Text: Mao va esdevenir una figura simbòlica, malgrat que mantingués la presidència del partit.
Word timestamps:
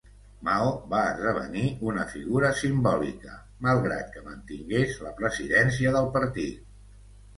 Mao 0.45 0.69
va 0.93 1.01
esdevenir 1.09 1.65
una 1.89 2.05
figura 2.15 2.49
simbòlica, 2.63 3.35
malgrat 3.67 4.09
que 4.17 4.25
mantingués 4.33 4.97
la 5.07 5.13
presidència 5.21 5.97
del 5.99 6.11
partit. 6.17 6.69